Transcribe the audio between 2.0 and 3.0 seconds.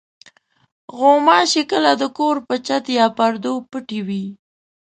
د کور په چت